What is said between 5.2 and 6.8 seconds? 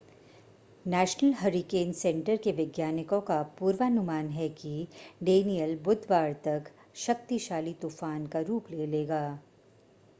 Daniel बुधवार तक